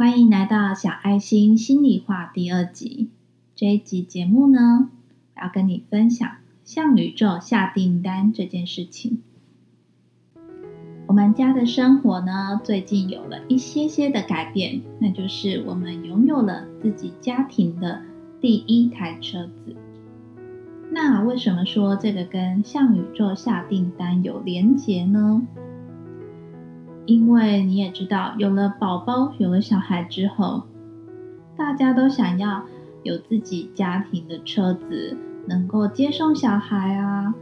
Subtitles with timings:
[0.00, 3.10] 欢迎来到小爱心心里话第二集。
[3.54, 4.88] 这一集节目呢，
[5.36, 9.20] 要跟你分享向宇宙下订单这件事情。
[11.06, 18.00] 我们家的生活呢，最近有了一些些的改变，那就是我们拥有了自己家庭的
[18.40, 19.76] 第一台车子。
[20.90, 25.46] 那为什么说这个跟向宇宙下订单有连结呢？
[27.10, 30.62] 因为你也知道，有了宝宝，有了小孩之后，
[31.56, 32.62] 大家都想要
[33.02, 35.16] 有自己家庭的车子，
[35.48, 37.34] 能够接送小孩啊。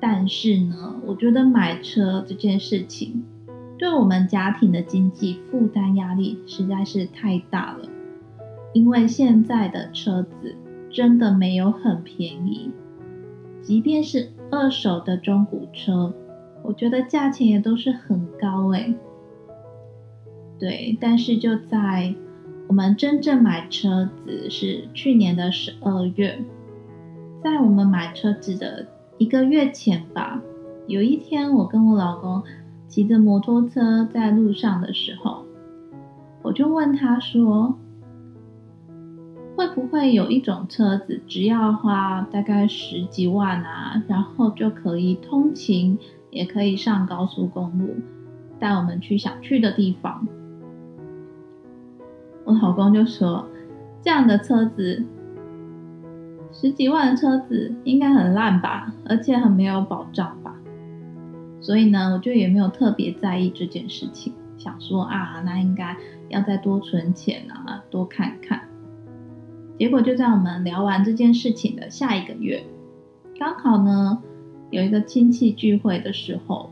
[0.00, 3.22] 但是呢，我觉得买车这件事情，
[3.76, 7.86] 对我们家庭的经济负担压力实在是太大了。
[8.72, 10.56] 因为现在的车子。
[10.88, 12.70] 真的没有很便宜，
[13.60, 16.14] 即便是二手的中古车，
[16.62, 18.94] 我觉得价钱也都是很高位。
[20.60, 22.14] 对，但是就在
[22.68, 26.38] 我们真正买车子是去年的十二月，
[27.42, 28.86] 在我们买车子的
[29.18, 30.40] 一个月前吧，
[30.86, 32.42] 有一天我跟我老公
[32.86, 35.44] 骑着摩托车在路上的时候，
[36.42, 37.76] 我就问他说。
[39.58, 45.98] 会不会有一种车子，只要花大概十几万啊，然后就可以通勤，
[46.30, 47.94] 也可以上高速公路，
[48.58, 50.26] 带我们去想去的地方？
[52.44, 53.48] 我老公就说，
[54.02, 55.04] 这样的车子，
[56.52, 60.54] 十几万的车子应该很烂吧，而且很没有保障吧。
[61.60, 65.96] 所以呢，我就也没有特别在意这件事情，想说啊，那应该
[66.28, 68.60] 要再多存钱啊，多看看。
[69.78, 72.62] 结果就在我们聊完这件事情的下一个月，
[73.38, 74.22] 刚好呢
[74.70, 76.70] 有一个亲戚聚会的时候，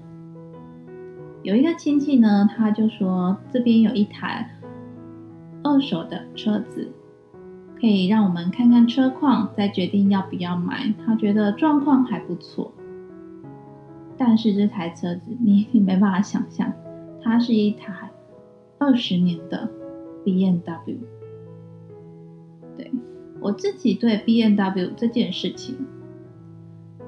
[1.44, 4.50] 有一个亲戚呢他就说这边有一台
[5.62, 6.90] 二手的车子，
[7.78, 10.94] 可以让我们看看车况，再决定要不要买。
[11.04, 12.72] 他觉得状况还不错，
[14.16, 16.72] 但是这台车子你 你没办法想象，
[17.22, 18.10] 它是一台
[18.78, 19.68] 二十年的
[20.24, 20.98] B M W。
[22.78, 22.90] 对
[23.40, 25.77] 我自己对 B N W 这件事情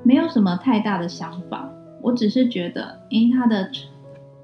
[0.02, 1.70] 没有什么太大的想法，
[2.02, 3.88] 我只是觉得，因为它的车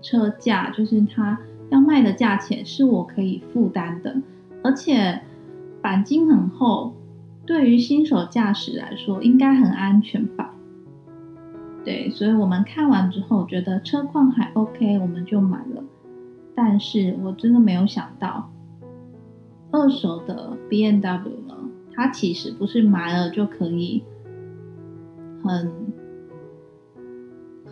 [0.03, 1.39] 车价就是它
[1.71, 4.17] 要卖的价钱是我可以负担的，
[4.63, 5.23] 而且
[5.83, 6.93] 钣金很厚，
[7.47, 10.55] 对于新手驾驶来说应该很安全吧？
[11.85, 15.83] 对，所以我们看完之后觉得车况还 OK，我们就买了。
[16.55, 18.51] 但是我真的没有想到。
[19.71, 21.57] 二手的 B N W 呢，
[21.95, 24.05] 它其实不是买了就可以
[25.43, 25.92] 很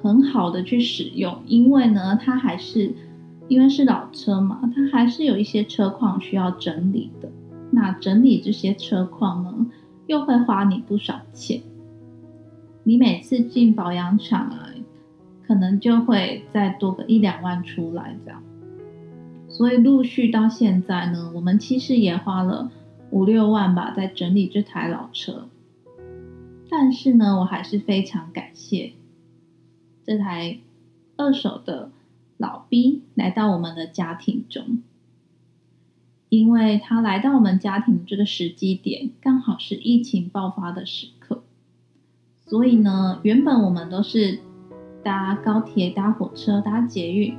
[0.03, 2.95] 很好的去使用，因为呢，它还是
[3.49, 7.31] 因为是老车嘛，它还是有一些车况需要整理的。
[7.71, 9.67] 那整理这些车况呢，
[10.07, 11.61] 又会花你不少钱。
[12.83, 14.71] 你每次进保养厂啊，
[15.47, 18.43] 可能就会再多个一两万出来这样。
[19.49, 22.71] 所以陆续到现在呢，我们其实也花了
[23.11, 25.49] 五六万吧，在整理这台老车。
[26.71, 28.93] 但是呢，我还是非常感谢
[30.11, 30.59] 这台
[31.17, 31.93] 二手的
[32.37, 34.83] 老 B 来到我们的家庭中，
[36.29, 41.45] 因为他来到我们家庭这个时机点，刚好是疫情爆发的时刻。
[42.45, 44.41] 所以呢，原本我们都是
[45.05, 47.39] 搭高铁、搭火车、搭捷运，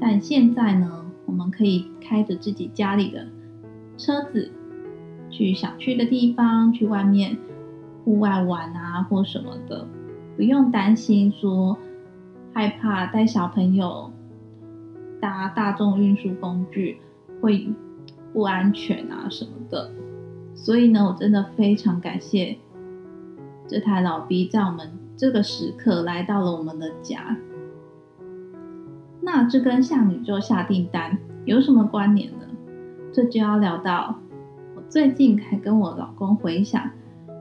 [0.00, 1.04] 但现在呢。
[1.26, 3.26] 我们可以开着自己家里的
[3.98, 4.50] 车子
[5.28, 7.36] 去想去的地方，去外面
[8.04, 9.86] 户外玩啊，或什么的，
[10.36, 11.76] 不用担心说
[12.52, 14.10] 害怕带小朋友
[15.20, 16.98] 搭大众运输工具
[17.40, 17.68] 会
[18.32, 19.90] 不安全啊什么的。
[20.54, 22.58] 所以呢，我真的非常感谢
[23.66, 27.36] 这台老 B 在我们这个时刻来到了我们的家。
[29.20, 32.46] 那这跟向宇宙下订单有什么关联呢？
[33.12, 34.14] 这就要聊到
[34.76, 36.90] 我最近还跟我老公回想，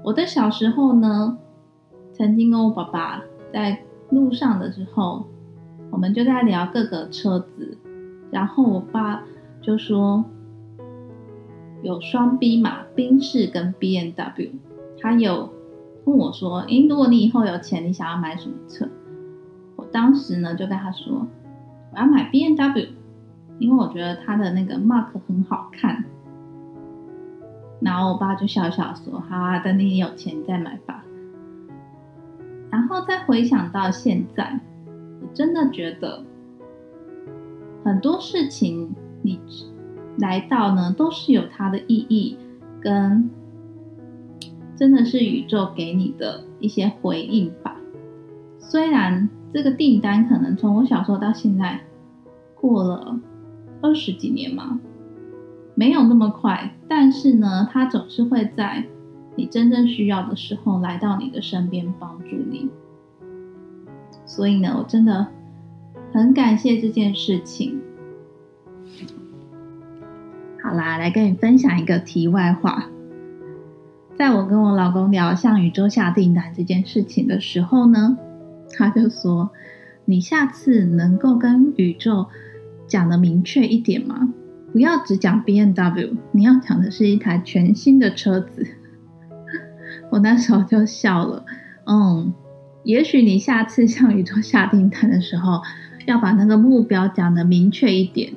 [0.03, 1.37] 我的小时候呢，
[2.17, 3.21] 曾经跟我爸爸
[3.51, 3.79] 在
[4.09, 5.25] 路上的时候，
[5.91, 7.77] 我们就在聊各个车子，
[8.31, 9.23] 然后我爸
[9.61, 10.23] 就说
[11.83, 14.51] 有双 B 嘛，宾士跟 B N W，
[15.01, 15.49] 他有
[16.05, 18.87] 问我说，诶，如果你以后有钱，你想要买什么车？
[19.75, 21.27] 我当时呢就跟他说。
[21.91, 22.87] 我要买 B N W，
[23.57, 26.03] 因为我觉得它的那个 mark 很好看。
[27.79, 31.03] 然后我爸就笑笑说：“好啊，等你有钱再买吧。”
[32.87, 34.59] 然后再回想到现在，
[35.19, 36.23] 我真的觉得
[37.83, 38.93] 很多事情，
[39.23, 39.39] 你
[40.19, 42.37] 来到呢，都是有它的意义，
[42.79, 43.27] 跟
[44.75, 47.75] 真的是宇宙给你的一些回应吧。
[48.59, 51.79] 虽然这个订单可能从我小时候到现在
[52.53, 53.19] 过了
[53.81, 54.79] 二十几年嘛，
[55.73, 58.85] 没有那么快，但是呢，它总是会在
[59.35, 62.69] 你真正需要的时候来到你的身边帮助你。
[64.25, 65.27] 所以呢，我真的
[66.11, 67.79] 很感谢这件事情。
[70.61, 72.89] 好啦，来跟你分享一个题外话。
[74.15, 78.17] 在我跟我老公聊向宇宙下订单这件事情的时候呢，
[78.71, 79.51] 他就说
[80.05, 82.27] ：“你下次能够跟宇宙
[82.87, 84.33] 讲的明确一点吗？
[84.71, 88.65] 不要只讲 B N W，你要讲的是一台全新的车子。”
[90.09, 91.45] 我那时候就笑了。
[91.85, 92.33] 嗯，
[92.83, 95.61] 也许你下次向宇宙下订单的时候，
[96.05, 98.33] 要把那个目标讲的明确一点。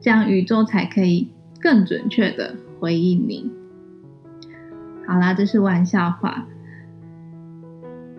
[0.00, 1.28] 这样宇宙才可以
[1.60, 3.50] 更准确的回应你。
[5.06, 6.46] 好啦，这是玩笑话。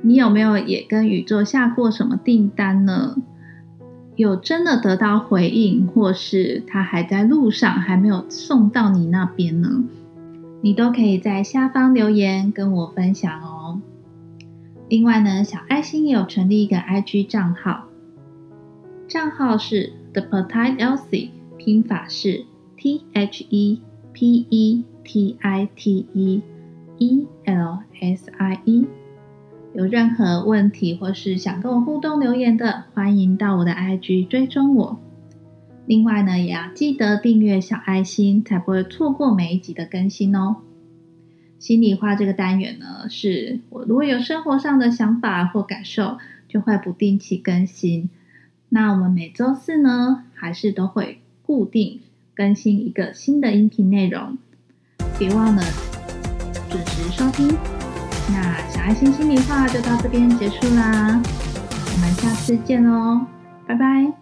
[0.01, 3.15] 你有没有也跟宇宙下过什么订单呢？
[4.15, 9.83] 有真的得到回应，或是他还在路上，还没有送到你那边呢？
[10.61, 13.81] 你都可以在下方留言跟我分享哦。
[14.89, 17.85] 另外呢，小爱心也有成立一个 IG 账号，
[19.07, 21.29] 账号是 The Petite Elsie。
[21.57, 22.45] 拼法是
[22.77, 23.81] T H E
[24.13, 26.41] P E T I T E
[26.97, 28.87] E L S I E。
[29.73, 34.97] 有任何问题或是想跟我互动留言的，欢迎到我的 IG 追踪我。
[35.89, 40.57] 另外呢，也要记得订阅小爱心，才不会错过每一集的更新哦。
[41.57, 48.11] 心里话这个单元呢，是我如果有生活上的想法或感受，就会不定期更新。
[48.69, 51.21] 那我们每周四呢，还是都会。
[51.41, 52.01] 固定
[52.35, 54.37] 更新一个新的音频内容，
[55.17, 55.63] 别忘了
[56.69, 57.47] 准时收听。
[58.29, 63.25] 那小爱心心里话就到这边结束啦，我们下次见喽，
[63.65, 64.18] 拜拜。